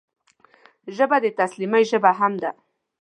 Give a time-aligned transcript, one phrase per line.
[0.95, 2.51] ژبه د تسلیمۍ ژبه هم ده